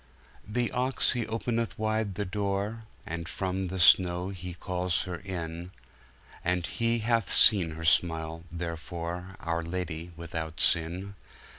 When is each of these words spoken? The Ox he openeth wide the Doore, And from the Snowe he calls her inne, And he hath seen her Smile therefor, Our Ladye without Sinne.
The 0.47 0.71
Ox 0.71 1.11
he 1.11 1.27
openeth 1.27 1.77
wide 1.77 2.15
the 2.15 2.25
Doore, 2.25 2.85
And 3.05 3.29
from 3.29 3.67
the 3.67 3.79
Snowe 3.79 4.29
he 4.29 4.55
calls 4.55 5.03
her 5.03 5.19
inne, 5.19 5.69
And 6.43 6.65
he 6.65 6.97
hath 7.05 7.31
seen 7.31 7.73
her 7.73 7.85
Smile 7.85 8.43
therefor, 8.51 9.35
Our 9.41 9.61
Ladye 9.61 10.09
without 10.17 10.57
Sinne. 10.59 11.13